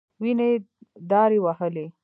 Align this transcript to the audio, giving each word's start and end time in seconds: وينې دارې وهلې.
وينې 0.21 0.49
دارې 1.11 1.39
وهلې. 1.45 1.85